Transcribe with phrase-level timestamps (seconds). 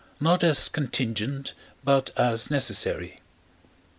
[0.19, 1.53] not as contingent,
[1.83, 3.19] but as necessary.